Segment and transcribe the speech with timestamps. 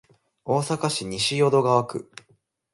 [0.45, 2.09] 大阪市西淀川区